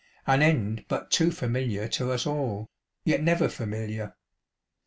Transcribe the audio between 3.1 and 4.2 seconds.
never familiar.